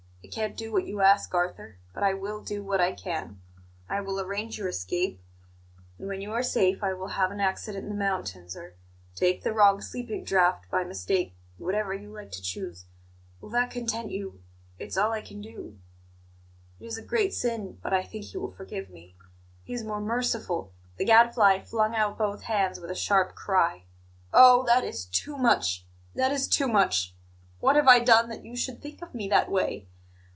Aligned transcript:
I 0.23 0.33
can't 0.33 0.55
do 0.55 0.71
what 0.71 0.85
you 0.87 1.01
ask, 1.01 1.33
Arthur; 1.33 1.77
but 1.93 2.03
I 2.03 2.13
will 2.13 2.41
do 2.41 2.63
what 2.63 2.79
I 2.79 2.93
can. 2.93 3.41
I 3.89 3.99
will 3.99 4.17
arrange 4.21 4.57
your 4.57 4.69
escape, 4.69 5.21
and 5.99 6.07
when 6.07 6.21
you 6.21 6.31
are 6.31 6.43
safe 6.43 6.81
I 6.81 6.93
will 6.93 7.09
have 7.09 7.31
an 7.31 7.41
accident 7.41 7.83
in 7.83 7.89
the 7.89 7.97
mountains, 7.97 8.55
or 8.55 8.75
take 9.13 9.43
the 9.43 9.51
wrong 9.51 9.81
sleeping 9.81 10.23
draught 10.23 10.69
by 10.71 10.85
mistake 10.85 11.33
whatever 11.57 11.93
you 11.93 12.13
like 12.13 12.31
to 12.31 12.41
choose. 12.41 12.85
Will 13.41 13.49
that 13.49 13.71
content 13.71 14.11
you? 14.11 14.41
It 14.79 14.85
is 14.85 14.97
all 14.97 15.11
I 15.11 15.19
can 15.19 15.41
do. 15.41 15.77
It 16.79 16.85
is 16.85 16.97
a 16.97 17.01
great 17.01 17.33
sin; 17.33 17.77
but 17.83 17.91
I 17.91 18.03
think 18.03 18.23
He 18.25 18.37
will 18.37 18.51
forgive 18.51 18.89
me. 18.89 19.17
He 19.65 19.73
is 19.73 19.83
more 19.83 19.99
merciful" 19.99 20.71
The 20.97 21.03
Gadfly 21.03 21.59
flung 21.65 21.93
out 21.93 22.17
both 22.17 22.43
hands 22.43 22.79
with 22.79 22.91
a 22.91 22.95
sharp 22.95 23.35
cry. 23.35 23.83
"Oh, 24.31 24.63
that 24.65 24.85
is 24.85 25.03
too 25.03 25.35
much! 25.37 25.85
That 26.15 26.31
is 26.31 26.47
too 26.47 26.69
much! 26.69 27.15
What 27.59 27.75
have 27.75 27.89
I 27.89 27.99
done 27.99 28.29
that 28.29 28.45
you 28.45 28.55
should 28.55 28.81
think 28.81 29.01
of 29.01 29.13
me 29.13 29.27
that 29.27 29.51
way? 29.51 29.87